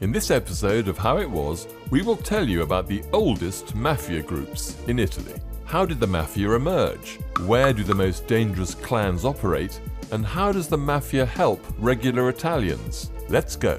[0.00, 4.22] In this episode of How It Was, we will tell you about the oldest mafia
[4.22, 5.34] groups in Italy.
[5.64, 7.18] How did the mafia emerge?
[7.46, 9.80] Where do the most dangerous clans operate?
[10.12, 13.10] And how does the mafia help regular Italians?
[13.28, 13.76] Let's go.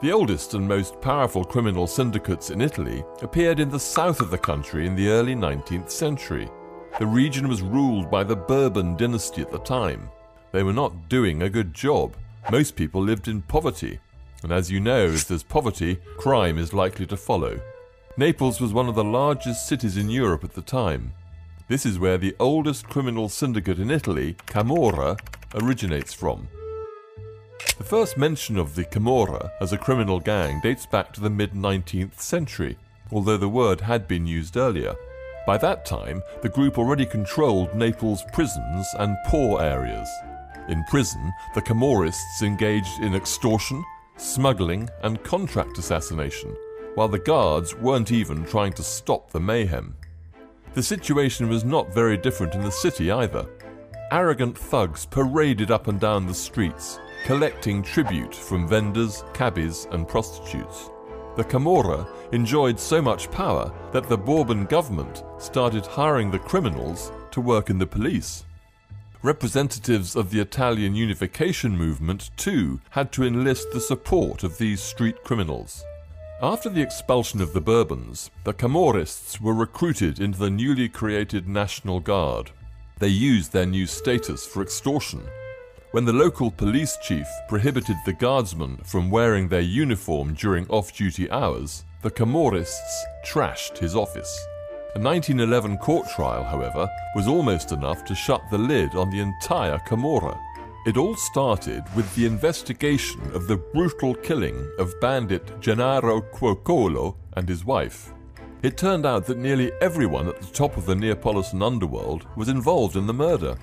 [0.00, 4.38] The oldest and most powerful criminal syndicates in Italy appeared in the south of the
[4.38, 6.48] country in the early 19th century.
[7.00, 10.08] The region was ruled by the Bourbon dynasty at the time.
[10.52, 12.14] They were not doing a good job.
[12.52, 13.98] Most people lived in poverty,
[14.44, 17.58] and as you know, if there's poverty, crime is likely to follow.
[18.16, 21.12] Naples was one of the largest cities in Europe at the time.
[21.66, 25.18] This is where the oldest criminal syndicate in Italy, Camorra,
[25.56, 26.46] originates from.
[27.76, 31.54] The first mention of the Camorra as a criminal gang dates back to the mid
[31.54, 32.78] 19th century,
[33.10, 34.94] although the word had been used earlier.
[35.46, 40.08] By that time, the group already controlled Naples' prisons and poor areas.
[40.68, 43.84] In prison, the Camorrists engaged in extortion,
[44.16, 46.56] smuggling, and contract assassination,
[46.94, 49.94] while the guards weren't even trying to stop the mayhem.
[50.72, 53.46] The situation was not very different in the city either.
[54.10, 60.90] Arrogant thugs paraded up and down the streets, collecting tribute from vendors, cabbies, and prostitutes.
[61.36, 67.40] The Camorra enjoyed so much power that the Bourbon government started hiring the criminals to
[67.40, 68.44] work in the police.
[69.20, 75.24] Representatives of the Italian unification movement, too, had to enlist the support of these street
[75.24, 75.82] criminals.
[76.40, 81.98] After the expulsion of the Bourbons, the Camorrists were recruited into the newly created National
[81.98, 82.52] Guard.
[82.98, 85.22] They used their new status for extortion.
[85.94, 91.30] When the local police chief prohibited the guardsmen from wearing their uniform during off duty
[91.30, 94.44] hours, the Camorrists trashed his office.
[94.96, 99.78] A 1911 court trial, however, was almost enough to shut the lid on the entire
[99.86, 100.36] Camorra.
[100.84, 107.48] It all started with the investigation of the brutal killing of bandit Gennaro Cuocolo and
[107.48, 108.12] his wife.
[108.64, 112.96] It turned out that nearly everyone at the top of the Neapolitan underworld was involved
[112.96, 113.56] in the murder.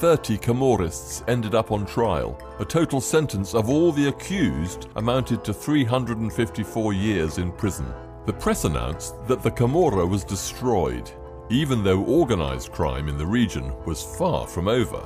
[0.00, 2.38] 30 Camorrists ended up on trial.
[2.58, 7.84] A total sentence of all the accused amounted to 354 years in prison.
[8.24, 11.10] The press announced that the Camorra was destroyed,
[11.50, 15.00] even though organized crime in the region was far from over.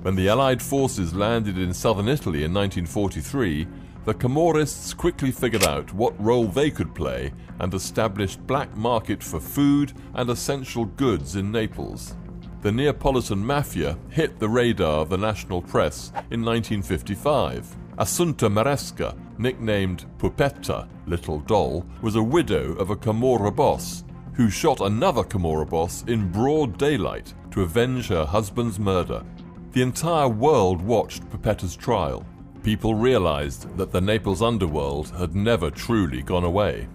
[0.00, 3.68] When the Allied forces landed in southern Italy in 1943,
[4.06, 9.38] the Camorrists quickly figured out what role they could play and established black market for
[9.38, 12.14] food and essential goods in Naples.
[12.60, 17.76] The Neapolitan mafia hit the radar of the national press in 1955.
[17.98, 24.02] Assunta Maresca, nicknamed Pupetta, Little Doll, was a widow of a Camorra boss
[24.34, 29.22] who shot another Camorra boss in broad daylight to avenge her husband's murder.
[29.70, 32.26] The entire world watched Pupetta's trial.
[32.64, 36.88] People realized that the Naples underworld had never truly gone away.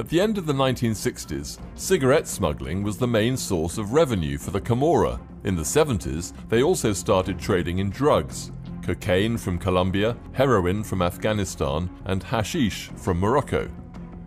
[0.00, 4.50] At the end of the 1960s, cigarette smuggling was the main source of revenue for
[4.50, 5.20] the Camorra.
[5.44, 8.50] In the 70s, they also started trading in drugs
[8.82, 13.70] cocaine from Colombia, heroin from Afghanistan, and hashish from Morocco.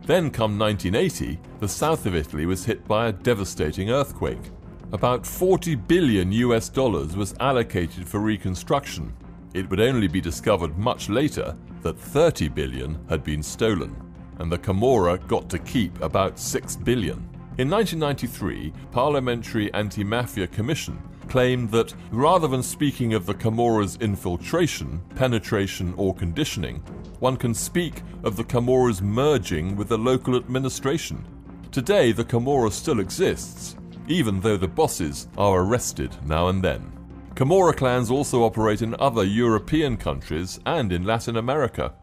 [0.06, 4.52] Then, come 1980, the south of Italy was hit by a devastating earthquake.
[4.92, 9.12] About 40 billion US dollars was allocated for reconstruction.
[9.56, 14.03] It would only be discovered much later that 30 billion had been stolen,
[14.40, 17.18] and the Camorra got to keep about 6 billion.
[17.58, 25.94] In 1993, Parliamentary Anti-Mafia Commission claimed that rather than speaking of the Camorra's infiltration, penetration,
[25.98, 26.78] or conditioning,
[27.20, 31.24] one can speak of the Camorra's merging with the local administration.
[31.72, 33.76] Today, the Camorra still exists,
[34.08, 36.92] even though the bosses are arrested now and then.
[37.36, 41.94] Camorra clans also operate in other European countries and in Latin America.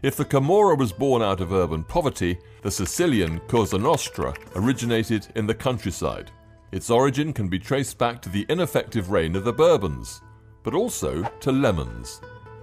[0.00, 5.44] If the Camorra was born out of urban poverty, the Sicilian Cosa Nostra originated in
[5.44, 6.30] the countryside.
[6.70, 10.20] Its origin can be traced back to the ineffective reign of the Bourbons,
[10.62, 12.20] but also to lemons.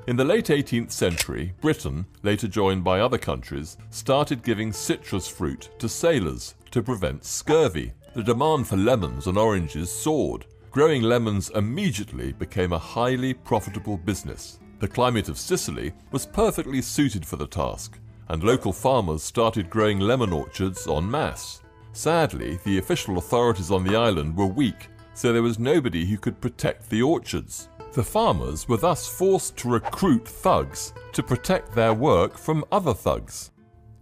[0.08, 5.72] In the late 18th century, Britain, later joined by other countries, started giving citrus fruit
[5.80, 7.92] to sailors to prevent scurvy.
[8.14, 10.46] The demand for lemons and oranges soared.
[10.72, 14.60] Growing lemons immediately became a highly profitable business.
[14.80, 20.00] The climate of Sicily was perfectly suited for the task, and local farmers started growing
[20.00, 21.62] lemon orchards en masse.
[21.94, 26.42] Sadly, the official authorities on the island were weak, so there was nobody who could
[26.42, 27.70] protect the orchards.
[27.94, 33.52] The farmers were thus forced to recruit thugs to protect their work from other thugs.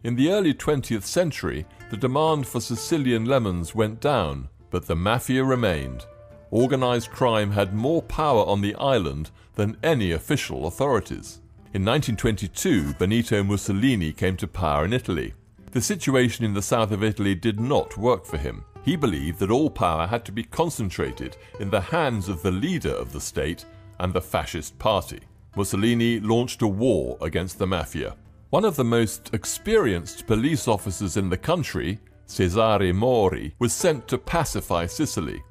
[0.03, 5.43] In the early 20th century, the demand for Sicilian lemons went down, But the mafia
[5.43, 6.07] remained.
[6.53, 11.41] Organized crime had more power on the island than any official authorities.
[11.73, 15.33] In 1922, Benito Mussolini came to power in Italy.
[15.71, 18.65] The situation in the south of Italy did not work for him.
[18.85, 22.93] He believed that all power had to be concentrated in the hands of the leader
[22.93, 23.65] of the state
[23.99, 25.21] and the fascist party.
[25.55, 28.15] Mussolini launched a war against the mafia.
[28.51, 31.97] One of the most experienced police officers in the country,
[32.27, 35.41] Cesare Mori, was sent to pacify Sicily.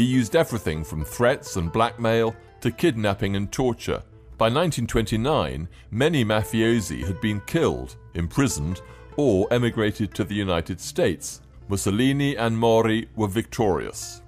[0.00, 4.02] He used everything from threats and blackmail to kidnapping and torture.
[4.38, 8.80] By 1929, many mafiosi had been killed, imprisoned,
[9.18, 11.42] or emigrated to the United States.
[11.68, 14.22] Mussolini and Mori were victorious.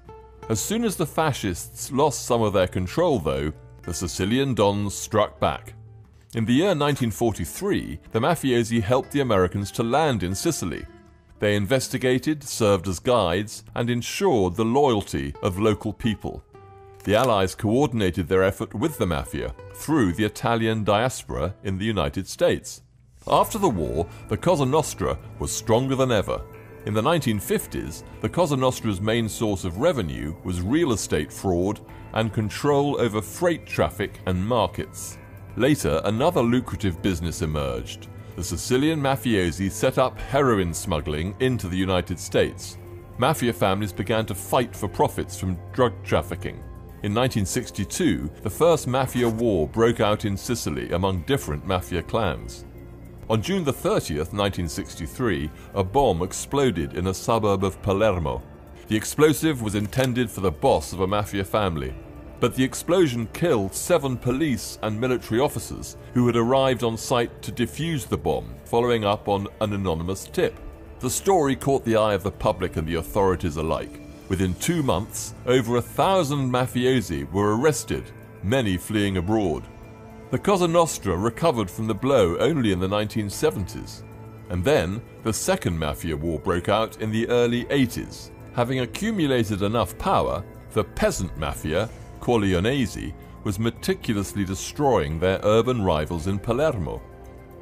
[0.51, 5.41] As soon as the fascists lost some of their control, though, the Sicilian dons struck
[5.41, 5.73] back.
[6.35, 10.85] In the year 1943, the mafiosi helped the Americans to land in Sicily.
[11.43, 16.45] They investigated, served as guides, and ensured the loyalty of local people.
[17.03, 22.29] The Allies coordinated their effort with the mafia through the Italian diaspora in the United
[22.29, 22.83] States.
[23.27, 26.41] After the war, the Cosa Nostra was stronger than ever.
[26.87, 31.81] In the 1950s, the Cosa Nostra's main source of revenue was real estate fraud
[32.13, 35.19] and control over freight traffic and markets.
[35.57, 38.07] Later, another lucrative business emerged.
[38.35, 42.79] The Sicilian mafiosi set up heroin smuggling into the United States.
[43.19, 46.57] Mafia families began to fight for profits from drug trafficking.
[47.03, 52.65] In 1962, the first mafia war broke out in Sicily among different mafia clans.
[53.29, 58.43] On June the 30th, 1963, a bomb exploded in a suburb of Palermo.
[58.89, 61.95] The explosive was intended for the boss of a mafia family,
[62.43, 67.53] but the explosion killed seven police and military officers who had arrived on site to
[67.53, 70.59] defuse the bomb, following up on an anonymous tip.
[70.99, 74.01] The story caught the eye of the public and the authorities alike.
[74.29, 78.11] Within two months, over a thousand mafiosi were arrested,
[78.43, 79.63] many fleeing abroad.
[80.33, 84.03] The Cosa Nostra recovered from the blow only in the 1970s.
[84.49, 88.31] And then, the second mafia war broke out in the early 80s.
[88.55, 90.43] Having accumulated enough power,
[90.73, 91.89] the peasant mafia
[92.23, 93.13] Corleonesi,
[93.45, 97.03] was meticulously destroying their urban rivals in Palermo.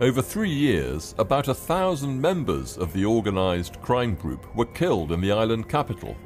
[0.00, 5.20] Over three years, about a thousand members of the organized crime group were killed in
[5.20, 6.16] the island capital.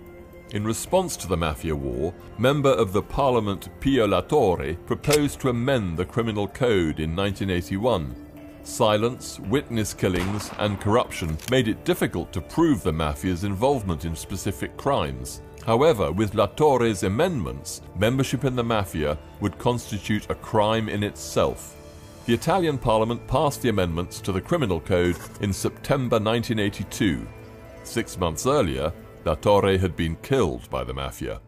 [0.50, 5.48] In response to the mafia war, member of the parliament Pio La Torre proposed to
[5.48, 8.14] amend the criminal code in 1981.
[8.62, 14.76] Silence, witness killings, and corruption made it difficult to prove the mafia's involvement in specific
[14.76, 15.42] crimes.
[15.66, 21.76] However, with La Torre's amendments, membership in the mafia would constitute a crime in itself.
[22.26, 27.26] The Italian parliament passed the amendments to the criminal code in September 1982.
[27.82, 28.92] Six months earlier,
[29.24, 31.40] La Torre had been killed by the mafia.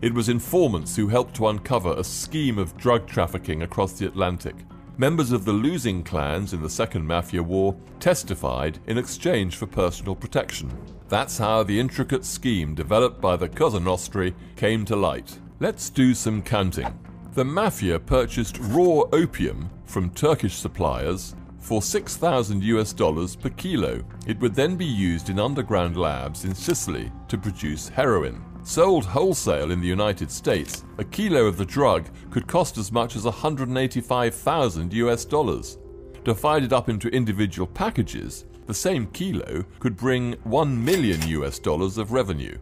[0.00, 4.54] It was informants who helped to uncover a scheme of drug trafficking across the Atlantic.
[4.96, 10.14] Members of the losing clans in the Second Mafia War testified in exchange for personal
[10.14, 10.70] protection.
[11.08, 15.38] That's how the intricate scheme developed by the Cosa Nostra came to light.
[15.58, 16.98] Let's do some counting.
[17.32, 24.04] The mafia purchased raw opium from Turkish suppliers for 6,000 US dollars per kilo.
[24.26, 28.44] It would then be used in underground labs in Sicily to produce heroin.
[28.62, 33.16] Sold wholesale in the United States, a kilo of the drug could cost as much
[33.16, 35.78] as 185,000 US dollars.
[36.22, 42.12] Divided up into individual packages, the same kilo could bring 1 million US dollars of
[42.12, 42.56] revenue.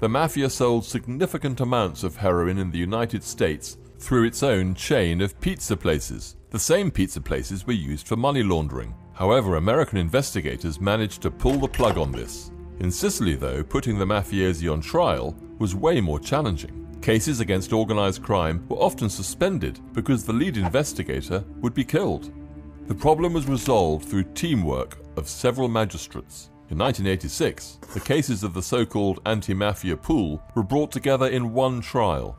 [0.00, 5.20] The mafia sold significant amounts of heroin in the United States through its own chain
[5.20, 6.36] of pizza places.
[6.50, 8.94] The same pizza places were used for money laundering.
[9.12, 12.50] However, American investigators managed to pull the plug on this.
[12.80, 16.88] In Sicily, though, putting the mafiosi on trial was way more challenging.
[17.02, 22.32] Cases against organized crime were often suspended because the lead investigator would be killed.
[22.86, 26.50] The problem was resolved through teamwork of several magistrates.
[26.70, 31.52] In 1986, the cases of the so called anti mafia pool were brought together in
[31.52, 32.38] one trial.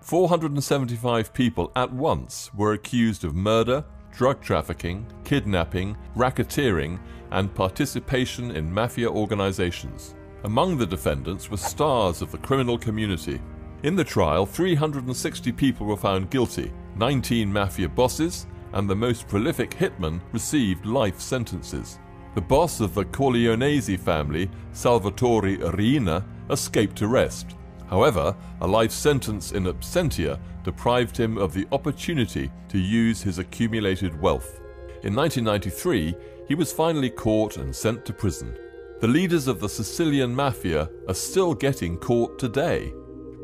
[0.00, 6.98] 475 people at once were accused of murder, drug trafficking, kidnapping, racketeering,
[7.32, 10.14] and participation in mafia organizations.
[10.44, 13.40] Among the defendants were stars of the criminal community.
[13.82, 19.70] In the trial, 360 people were found guilty, 19 mafia bosses, and the most prolific
[19.70, 21.98] hitman received life sentences.
[22.36, 27.56] The boss of the Corleonesi family, Salvatore Riina, escaped arrest.
[27.88, 34.20] However, a life sentence in absentia deprived him of the opportunity to use his accumulated
[34.20, 34.60] wealth.
[35.02, 36.14] In 1993,
[36.46, 38.54] he was finally caught and sent to prison.
[39.00, 42.92] The leaders of the Sicilian mafia are still getting caught today.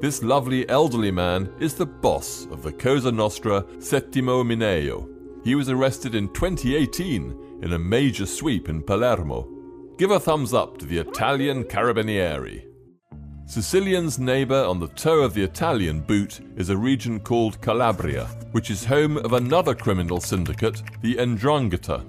[0.02, 5.08] This lovely elderly man is the boss of the Cosa Nostra Settimo Mineo.
[5.44, 9.48] He was arrested in 2018 in a major sweep in Palermo.
[9.96, 12.66] Give a thumbs up to the Italian Carabinieri.
[13.46, 18.70] Sicilian's neighbour on the toe of the Italian boot is a region called Calabria, which
[18.70, 22.04] is home of another criminal syndicate, the 'Ndrangheta.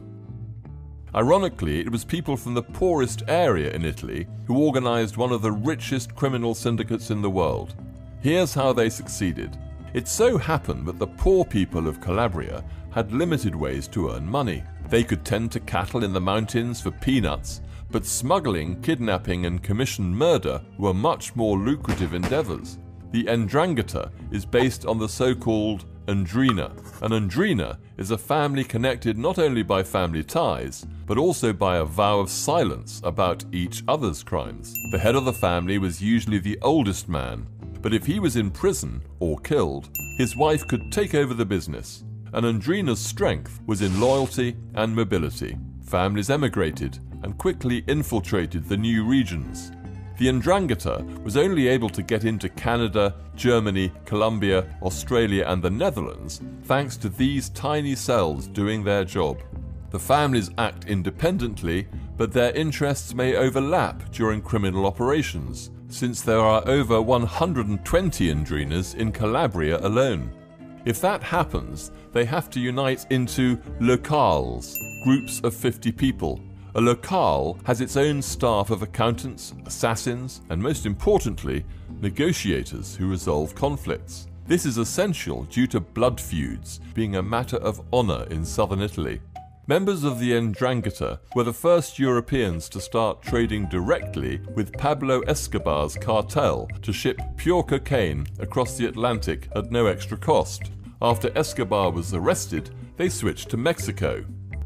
[1.15, 5.51] Ironically, it was people from the poorest area in Italy who organised one of the
[5.51, 7.75] richest criminal syndicates in the world.
[8.22, 9.57] Here's how they succeeded.
[9.93, 14.63] It so happened that the poor people of Calabria had limited ways to earn money.
[14.93, 20.15] They could tend to cattle in the mountains for peanuts, but smuggling, kidnapping, and commission
[20.15, 22.77] murder were much more lucrative endeavours.
[23.12, 26.69] The The 'Ndrangheta is based on the so called Andrina.
[27.01, 31.85] An Andrina is a family connected not only by family ties, but also by a
[31.85, 34.75] vow of silence about each other's crimes.
[34.91, 37.47] The head of the family was usually the oldest man,
[37.81, 42.03] but if he was in prison or killed, his wife could take over the business.
[42.34, 45.56] An Andrina's strength was in loyalty and mobility.
[45.86, 49.72] Families emigrated and quickly infiltrated the new regions.
[50.18, 56.42] The 'Ndrangheta was only able to get into Canada, Germany, Colombia, Australia, and the Netherlands
[56.63, 59.38] thanks to these tiny cells doing their job.
[59.92, 61.88] The families act independently,
[62.18, 69.12] but their interests may overlap during criminal operations, since there are over 120 Ndrinas in
[69.12, 70.32] Calabria alone.
[70.86, 76.42] If that happens, they have to unite into locales, groups of 50 people,
[76.75, 81.66] a locale has its own staff of accountants, assassins, and most importantly,
[82.02, 84.28] negotiators who resolve conflicts.
[84.48, 89.22] This is essential due to blood feuds being a matter of honour in southern Italy.
[89.65, 95.96] Members of the 'Ndrangheta were the first Europeans to start trading directly with Pablo Escobar's
[95.96, 100.72] cartel to ship pure cocaine across the Atlantic at no extra cost.
[101.01, 104.25] After Escobar was arrested, they switched to Mexico.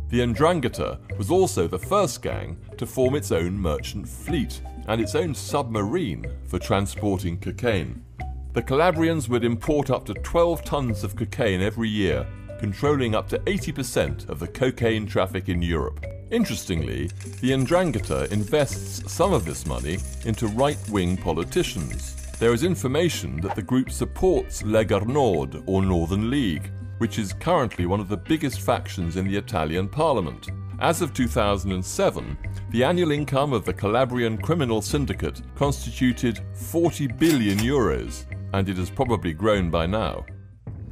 [0.09, 4.99] The The 'Ndrangheta was also the first gang to form its own merchant fleet and
[4.99, 8.01] its own submarine for transporting cocaine.
[8.53, 12.25] The Calabrians would import up to 12 tons of cocaine every year,
[12.59, 16.05] controlling up to 80% of the cocaine traffic in Europe.
[16.31, 17.07] Interestingly,
[17.41, 22.15] the 'Ndrangheta invests some of this money into right wing politicians.
[22.39, 27.85] There is information that the group supports Lega Nord or Northern League, which is currently
[27.85, 30.47] one of the biggest factions in the Italian parliament.
[30.79, 32.37] As of 2007,
[32.69, 38.89] the annual income of the Calabrian criminal syndicate constituted 40 billion euros, and it has
[38.89, 40.25] probably grown by now.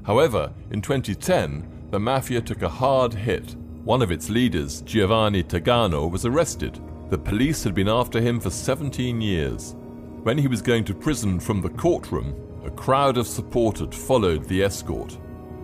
[0.06, 3.56] However, in 2010, the mafia took a hard hit.
[3.84, 6.80] One of its leaders, Giovanni Tegano, was arrested.
[7.10, 9.76] The police had been after him for 17 years.
[10.24, 14.64] When he was going to prison from the courtroom, a crowd of supporters followed the
[14.64, 15.18] escort.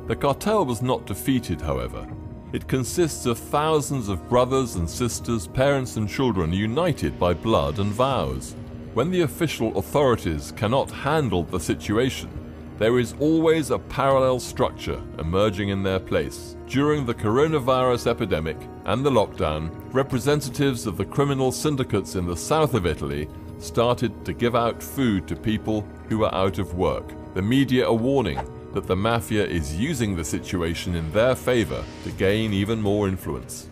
[0.08, 2.08] The cartel was not defeated, however.
[2.54, 7.92] It consists of thousands of brothers and sisters, parents and children united by blood and
[7.92, 8.56] vows.
[8.94, 12.30] When the official authorities cannot handle the situation,
[12.82, 16.56] there is always a parallel structure emerging in their place.
[16.66, 22.74] During the coronavirus epidemic and the lockdown, representatives of the criminal syndicates in the south
[22.74, 27.14] of Italy started to give out food to people who are out of work.
[27.36, 28.40] The media are warning
[28.74, 33.70] that the mafia is using the situation in their favor to gain even more influence.